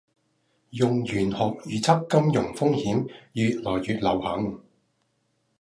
[0.71, 1.35] 用玄學
[1.67, 4.59] 預測金融風險愈來愈流行